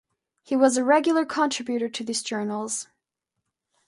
[0.41, 2.87] He was a regular contributor to these journals.